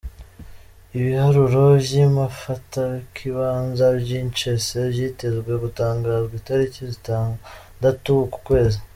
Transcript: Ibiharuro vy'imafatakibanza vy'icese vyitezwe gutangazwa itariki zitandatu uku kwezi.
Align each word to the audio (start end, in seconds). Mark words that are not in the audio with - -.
Ibiharuro 0.97 1.61
vy'imafatakibanza 1.85 3.85
vy'icese 3.99 4.77
vyitezwe 4.93 5.51
gutangazwa 5.63 6.33
itariki 6.41 6.79
zitandatu 6.93 8.09
uku 8.25 8.37
kwezi. 8.47 8.79